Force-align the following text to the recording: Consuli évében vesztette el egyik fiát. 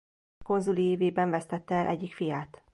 Consuli 0.43 0.83
évében 0.89 1.29
vesztette 1.29 1.75
el 1.75 1.87
egyik 1.87 2.13
fiát. 2.13 2.63